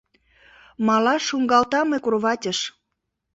[0.87, 2.59] Малаш шуҥгалтам мый кроватьыш—